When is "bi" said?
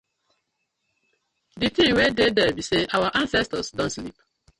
2.57-2.63